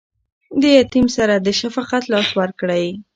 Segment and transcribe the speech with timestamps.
[0.61, 2.85] د یتیم سر ته د شفقت لاس ورکړئ.